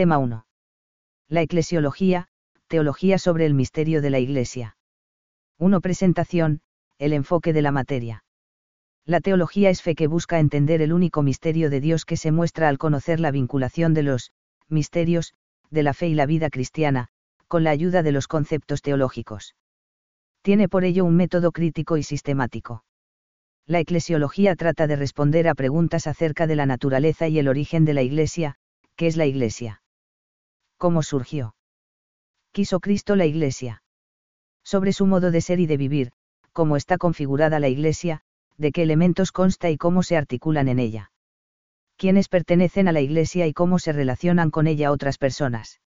[0.00, 0.46] Tema 1.
[1.28, 2.28] La eclesiología,
[2.68, 4.78] teología sobre el misterio de la Iglesia.
[5.58, 5.82] 1.
[5.82, 6.62] Presentación,
[6.96, 8.24] el enfoque de la materia.
[9.04, 12.70] La teología es fe que busca entender el único misterio de Dios que se muestra
[12.70, 14.32] al conocer la vinculación de los
[14.70, 15.34] misterios
[15.68, 17.08] de la fe y la vida cristiana,
[17.46, 19.54] con la ayuda de los conceptos teológicos.
[20.40, 22.84] Tiene por ello un método crítico y sistemático.
[23.66, 27.92] La eclesiología trata de responder a preguntas acerca de la naturaleza y el origen de
[27.92, 28.54] la Iglesia,
[28.96, 29.79] ¿qué es la Iglesia?
[30.80, 31.54] ¿Cómo surgió?
[32.52, 33.82] ¿Quiso Cristo la Iglesia?
[34.64, 36.12] Sobre su modo de ser y de vivir,
[36.54, 38.22] cómo está configurada la Iglesia,
[38.56, 41.12] de qué elementos consta y cómo se articulan en ella.
[41.98, 45.82] Quiénes pertenecen a la Iglesia y cómo se relacionan con ella otras personas.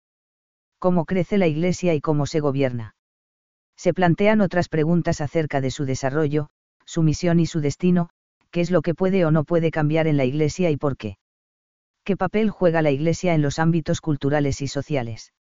[0.77, 2.95] Cómo crece la Iglesia y cómo se gobierna.
[3.75, 6.49] Se plantean otras preguntas acerca de su desarrollo,
[6.85, 8.09] su misión y su destino,
[8.51, 11.17] qué es lo que puede o no puede cambiar en la Iglesia y por qué.
[12.03, 15.33] ¿Qué papel juega la Iglesia en los ámbitos culturales y sociales?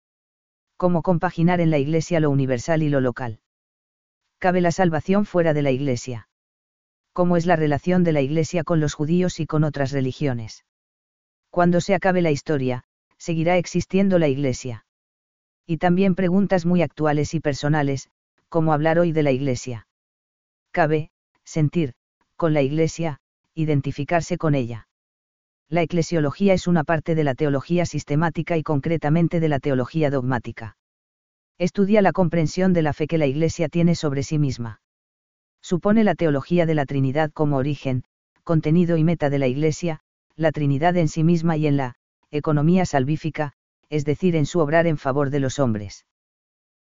[0.77, 3.39] ¿Cómo compaginar en la Iglesia lo universal y lo local?
[4.39, 6.27] ¿Cabe la salvación fuera de la Iglesia?
[7.13, 10.65] cómo es la relación de la Iglesia con los judíos y con otras religiones.
[11.49, 12.83] Cuando se acabe la historia,
[13.17, 14.85] seguirá existiendo la Iglesia.
[15.65, 18.09] Y también preguntas muy actuales y personales,
[18.49, 19.87] como hablar hoy de la Iglesia.
[20.71, 21.11] Cabe,
[21.43, 21.93] sentir,
[22.37, 23.19] con la Iglesia,
[23.53, 24.87] identificarse con ella.
[25.71, 30.77] La eclesiología es una parte de la teología sistemática y concretamente de la teología dogmática.
[31.57, 34.81] Estudia la comprensión de la fe que la Iglesia tiene sobre sí misma
[35.61, 38.03] supone la teología de la Trinidad como origen,
[38.43, 39.99] contenido y meta de la Iglesia,
[40.35, 41.95] la Trinidad en sí misma y en la
[42.31, 43.53] economía salvífica,
[43.89, 46.05] es decir, en su obrar en favor de los hombres.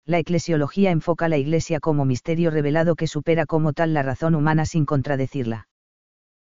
[0.04, 4.64] La eclesiología enfoca la Iglesia como misterio revelado que supera como tal la razón humana
[4.64, 5.68] sin contradecirla.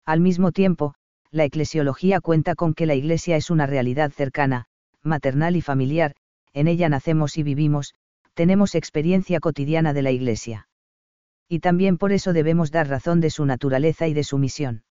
[0.04, 0.94] Al mismo tiempo,
[1.34, 4.66] la eclesiología cuenta con que la Iglesia es una realidad cercana,
[5.02, 6.14] maternal y familiar,
[6.52, 7.94] en ella nacemos y vivimos,
[8.34, 10.68] tenemos experiencia cotidiana de la Iglesia
[11.48, 14.82] y también por eso debemos dar razón de su naturaleza y de su misión.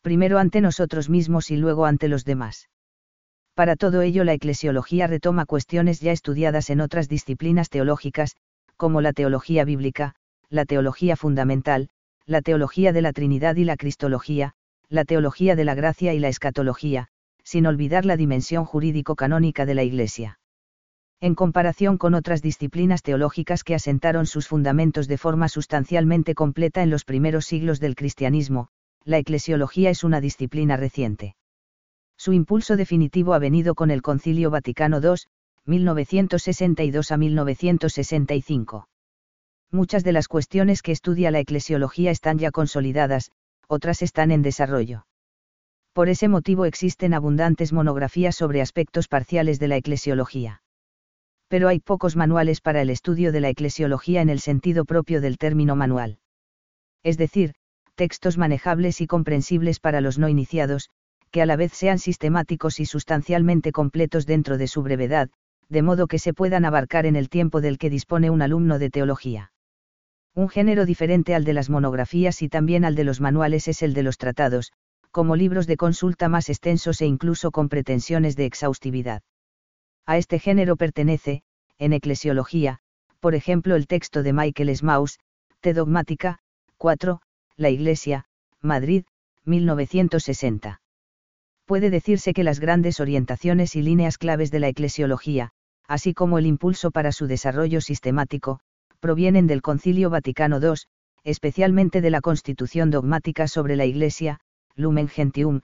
[0.00, 2.68] Primero ante nosotros mismos y luego ante los demás.
[3.54, 8.36] Para todo ello la eclesiología retoma cuestiones ya estudiadas en otras disciplinas teológicas,
[8.76, 10.14] como la teología bíblica,
[10.48, 11.88] la teología fundamental,
[12.26, 14.54] la teología de la Trinidad y la Cristología,
[14.88, 17.08] la teología de la gracia y la escatología,
[17.42, 20.38] sin olvidar la dimensión jurídico-canónica de la Iglesia.
[21.20, 26.90] En comparación con otras disciplinas teológicas que asentaron sus fundamentos de forma sustancialmente completa en
[26.90, 28.68] los primeros siglos del cristianismo,
[29.04, 31.36] la eclesiología es una disciplina reciente.
[32.18, 35.14] Su impulso definitivo ha venido con el Concilio Vaticano II,
[35.64, 38.88] 1962 a 1965.
[39.70, 43.30] Muchas de las cuestiones que estudia la eclesiología están ya consolidadas,
[43.68, 45.06] otras están en desarrollo.
[45.92, 50.62] Por ese motivo existen abundantes monografías sobre aspectos parciales de la eclesiología
[51.48, 55.38] pero hay pocos manuales para el estudio de la eclesiología en el sentido propio del
[55.38, 56.18] término manual.
[57.02, 57.54] Es decir,
[57.94, 60.90] textos manejables y comprensibles para los no iniciados,
[61.30, 65.30] que a la vez sean sistemáticos y sustancialmente completos dentro de su brevedad,
[65.68, 68.90] de modo que se puedan abarcar en el tiempo del que dispone un alumno de
[68.90, 69.52] teología.
[70.36, 73.94] Un género diferente al de las monografías y también al de los manuales es el
[73.94, 74.70] de los tratados,
[75.10, 79.22] como libros de consulta más extensos e incluso con pretensiones de exhaustividad.
[80.04, 81.42] A este género pertenece,
[81.78, 82.80] en eclesiología,
[83.18, 85.18] por ejemplo el texto de Michael Smaus,
[85.60, 86.40] Te Dogmática,
[86.76, 87.22] 4,
[87.56, 88.26] La Iglesia,
[88.60, 89.04] Madrid,
[89.46, 90.82] 1960.
[91.64, 95.52] Puede decirse que las grandes orientaciones y líneas claves de la eclesiología,
[95.88, 98.60] así como el impulso para su desarrollo sistemático,
[99.06, 100.74] provienen del Concilio Vaticano II,
[101.22, 104.40] especialmente de la Constitución dogmática sobre la Iglesia,
[104.74, 105.60] Lumen Gentium,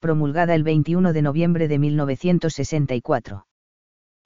[0.00, 3.46] promulgada el 21 de noviembre de 1964.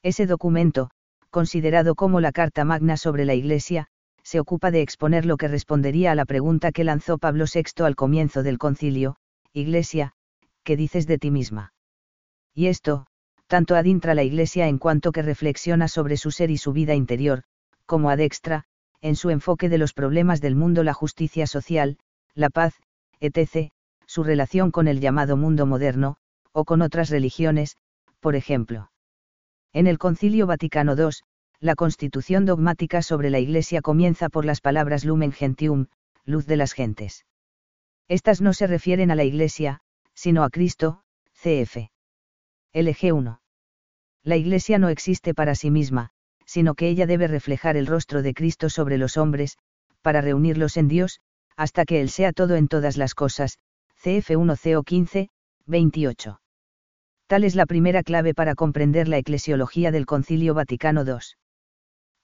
[0.04, 0.90] Ese documento,
[1.30, 3.88] considerado como la Carta Magna sobre la Iglesia,
[4.22, 7.96] se ocupa de exponer lo que respondería a la pregunta que lanzó Pablo VI al
[7.96, 9.16] comienzo del concilio,
[9.52, 10.12] Iglesia,
[10.62, 11.72] ¿qué dices de ti misma?
[12.54, 13.06] Y esto,
[13.48, 17.42] tanto adentra la Iglesia en cuanto que reflexiona sobre su ser y su vida interior,
[17.90, 18.62] como adextra,
[19.00, 21.98] en su enfoque de los problemas del mundo, la justicia social,
[22.36, 22.74] la paz,
[23.18, 23.72] etc.,
[24.06, 26.14] su relación con el llamado mundo moderno,
[26.52, 27.78] o con otras religiones,
[28.20, 28.92] por ejemplo.
[29.72, 31.08] En el Concilio Vaticano II,
[31.58, 35.86] la constitución dogmática sobre la Iglesia comienza por las palabras Lumen Gentium,
[36.24, 37.26] luz de las gentes.
[38.06, 39.80] Estas no se refieren a la Iglesia,
[40.14, 41.02] sino a Cristo,
[41.42, 41.90] cf.
[42.72, 43.40] LG 1.
[44.22, 46.12] La Iglesia no existe para sí misma,
[46.50, 49.56] sino que ella debe reflejar el rostro de Cristo sobre los hombres,
[50.02, 51.20] para reunirlos en Dios,
[51.56, 53.58] hasta que Él sea todo en todas las cosas,
[54.02, 55.28] cf 1 CO 15,
[55.66, 56.40] 28
[57.28, 61.18] Tal es la primera clave para comprender la eclesiología del Concilio Vaticano II.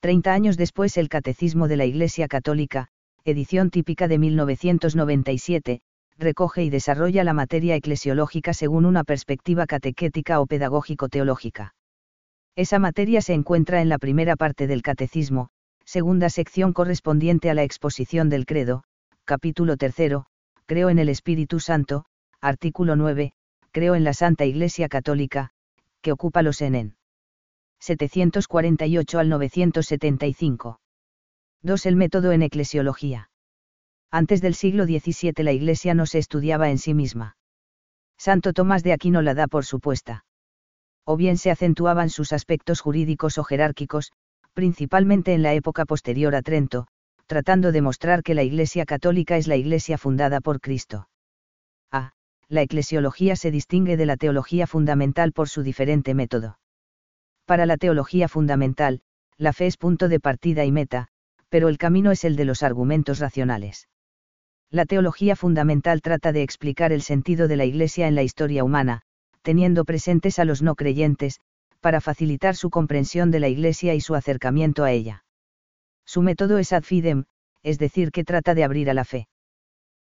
[0.01, 2.89] Treinta años después el Catecismo de la Iglesia Católica,
[3.25, 5.83] edición típica de 1997,
[6.19, 11.76] recoge y desarrolla la materia eclesiológica según una perspectiva catequética o pedagógico-teológica.
[12.57, 15.51] Esa materia se encuentra en la primera parte del Catecismo,
[15.85, 18.83] segunda sección correspondiente a la exposición del credo,
[19.27, 20.25] capítulo tercero,
[20.65, 22.07] creo en el Espíritu Santo,
[22.41, 23.35] artículo 9,
[23.73, 25.51] creo en la Santa Iglesia Católica,
[26.01, 26.97] que ocupa los en
[27.81, 30.81] 748 al 975.
[31.63, 31.87] 2.
[31.87, 33.29] El método en eclesiología.
[34.11, 37.37] Antes del siglo XVII la Iglesia no se estudiaba en sí misma.
[38.17, 40.26] Santo Tomás de Aquino la da por supuesta.
[41.09, 44.13] O bien se acentuaban sus aspectos jurídicos o jerárquicos,
[44.53, 46.89] principalmente en la época posterior a Trento,
[47.27, 51.09] tratando de mostrar que la Iglesia católica es la Iglesia fundada por Cristo.
[51.93, 52.13] A
[52.49, 56.59] la eclesiología se distingue de la teología fundamental por su diferente método.
[57.45, 59.01] Para la teología fundamental,
[59.39, 61.09] la fe es punto de partida y meta,
[61.49, 63.89] pero el camino es el de los argumentos racionales.
[64.71, 69.03] La teología fundamental trata de explicar el sentido de la Iglesia en la historia humana,
[69.47, 71.39] teniendo presentes a los no creyentes,
[71.81, 75.25] para facilitar su comprensión de la Iglesia y su acercamiento a ella.
[76.05, 77.27] Su método es ad fidem,
[77.63, 79.29] es decir, que trata de abrir a la fe.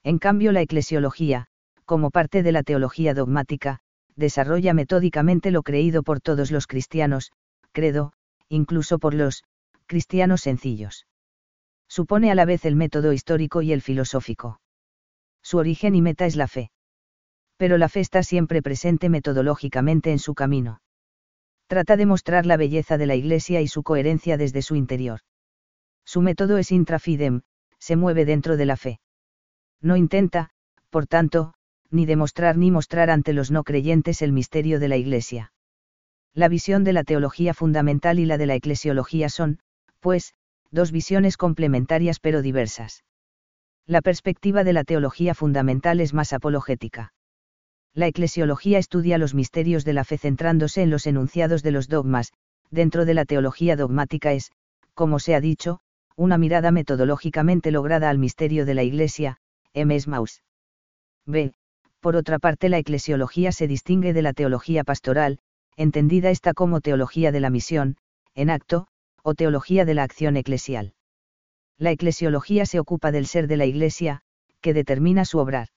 [0.05, 1.47] En cambio, la eclesiología,
[1.87, 3.79] como parte de la teología dogmática,
[4.15, 7.33] desarrolla metódicamente lo creído por todos los cristianos,
[7.73, 8.13] credo,
[8.51, 9.45] incluso por los
[9.87, 11.07] cristianos sencillos.
[11.89, 14.61] Supone a la vez el método histórico y el filosófico.
[15.43, 16.71] Su origen y meta es la fe.
[17.61, 20.81] Pero la fe está siempre presente metodológicamente en su camino.
[21.67, 25.21] Trata de mostrar la belleza de la Iglesia y su coherencia desde su interior.
[26.07, 27.43] Su método es intrafidem,
[27.79, 29.01] se mueve dentro de la fe.
[29.83, 30.49] No intenta,
[30.89, 31.53] por tanto,
[31.91, 35.53] ni demostrar ni mostrar ante los no creyentes el misterio de la Iglesia.
[36.33, 39.59] La visión de la teología fundamental y la de la eclesiología son,
[39.99, 40.33] pues,
[40.71, 43.05] dos visiones complementarias pero diversas.
[43.87, 47.13] La perspectiva de la teología fundamental es más apologética.
[47.95, 52.33] La eclesiología estudia los misterios de la fe centrándose en los enunciados de los dogmas,
[52.71, 54.53] dentro de la teología dogmática es,
[54.95, 55.81] como se ha dicho,
[56.17, 59.39] una mirada metodológicamente lograda al misterio de la Iglesia,
[59.73, 59.99] M.
[60.07, 60.43] Maus.
[61.27, 61.53] B.
[62.01, 65.39] Por otra parte, la eclesiología se distingue de la teología pastoral,
[65.77, 67.97] entendida esta como teología de la misión,
[68.35, 68.87] en acto,
[69.23, 70.95] o teología de la acción eclesial.
[71.77, 74.21] La eclesiología se ocupa del ser de la Iglesia,
[74.61, 75.69] que determina su obrar.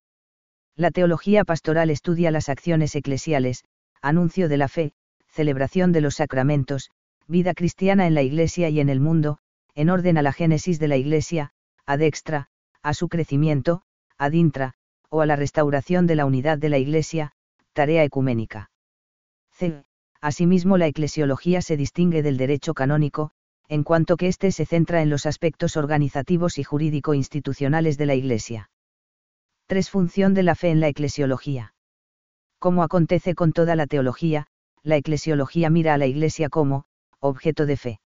[0.75, 3.63] La teología pastoral estudia las acciones eclesiales,
[4.01, 4.93] anuncio de la fe,
[5.27, 6.89] celebración de los sacramentos,
[7.27, 9.37] vida cristiana en la Iglesia y en el mundo,
[9.75, 11.51] en orden a la génesis de la Iglesia,
[11.85, 12.47] ad extra,
[12.81, 13.83] a su crecimiento,
[14.17, 14.73] ad intra,
[15.09, 17.33] o a la restauración de la unidad de la Iglesia,
[17.73, 18.71] tarea ecuménica.
[19.51, 19.83] C.
[20.21, 23.31] Asimismo, la eclesiología se distingue del derecho canónico,
[23.67, 28.69] en cuanto que éste se centra en los aspectos organizativos y jurídico-institucionales de la Iglesia.
[29.68, 29.89] 3.
[29.89, 31.74] Función de la fe en la eclesiología.
[32.60, 34.48] Como acontece con toda la teología,
[34.83, 36.86] la eclesiología mira a la Iglesia como,
[37.19, 38.00] objeto de fe.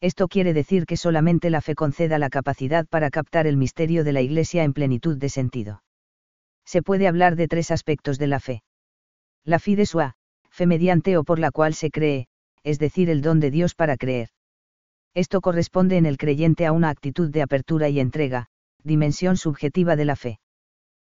[0.00, 4.12] Esto quiere decir que solamente la fe conceda la capacidad para captar el misterio de
[4.12, 5.82] la Iglesia en plenitud de sentido
[6.64, 8.62] se puede hablar de tres aspectos de la fe.
[9.44, 10.14] La fide sua,
[10.50, 12.28] fe mediante o por la cual se cree,
[12.62, 14.28] es decir, el don de Dios para creer.
[15.14, 18.46] Esto corresponde en el creyente a una actitud de apertura y entrega,
[18.82, 20.38] dimensión subjetiva de la fe.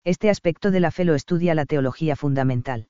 [0.06, 2.88] Este aspecto de la fe lo estudia la teología fundamental.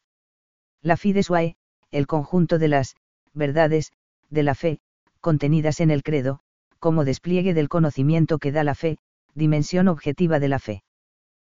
[0.81, 1.55] La fide suae,
[1.89, 2.97] el conjunto de las
[3.33, 3.93] verdades
[4.29, 4.79] de la fe,
[5.21, 6.41] contenidas en el credo,
[6.77, 8.97] como despliegue del conocimiento que da la fe,
[9.33, 10.83] dimensión objetiva de la fe.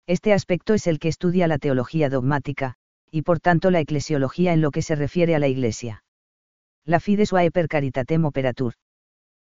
[0.05, 2.75] Este aspecto es el que estudia la teología dogmática,
[3.09, 6.03] y por tanto la eclesiología en lo que se refiere a la Iglesia.
[6.85, 8.73] La fides suae per caritatem operatur.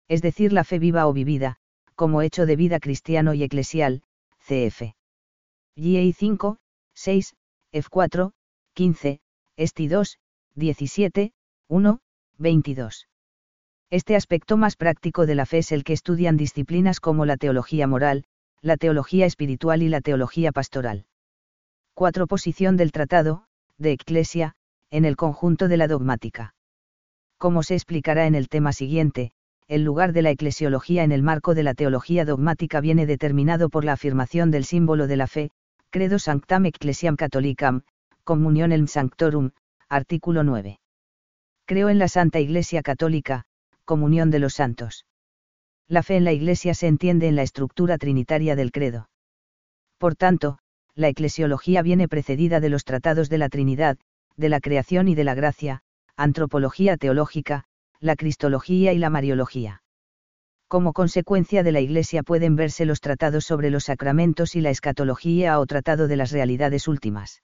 [0.07, 1.57] Es decir, la fe viva o vivida,
[1.97, 4.03] como hecho de vida cristiano y eclesial,
[4.39, 4.95] cf.
[5.79, 6.57] GA 5,
[6.95, 7.35] 6,
[7.71, 8.33] F4,
[8.73, 9.21] 15,
[9.59, 10.19] Esti 2,
[10.55, 11.33] 17,
[11.69, 12.01] 1,
[12.39, 13.09] 22.
[13.91, 17.87] Este aspecto más práctico de la fe es el que estudian disciplinas como la teología
[17.87, 18.25] moral,
[18.63, 21.05] la teología espiritual y la teología pastoral.
[21.93, 22.27] 4.
[22.27, 23.45] Posición del tratado,
[23.77, 24.55] de Ecclesia,
[24.91, 26.55] en el conjunto de la dogmática.
[27.37, 29.33] Como se explicará en el tema siguiente,
[29.69, 33.85] el lugar de la eclesiología en el marco de la teología dogmática viene determinado por
[33.85, 35.51] la afirmación del símbolo de la fe,
[35.91, 37.83] Credo Sanctam Ecclesiam Catholicam,
[38.25, 39.51] Communionem Sanctorum,
[39.89, 40.79] artículo 9.
[41.67, 43.45] Creo en la Santa Iglesia Católica,
[43.85, 45.07] comunión de los santos
[45.89, 49.09] la fe en la Iglesia se entiende en la estructura trinitaria del credo.
[49.99, 50.59] Por tanto,
[50.95, 53.99] la eclesiología viene precedida de los tratados de la Trinidad,
[54.37, 55.83] de la creación y de la gracia,
[56.17, 57.65] antropología teológica,
[58.01, 59.83] la cristología y la mariología.
[60.69, 65.61] Como consecuencia de la Iglesia pueden verse los tratados sobre los sacramentos y la escatología
[65.61, 67.43] o tratado de las realidades últimas.